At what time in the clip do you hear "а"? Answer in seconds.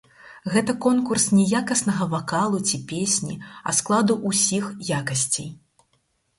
3.69-3.77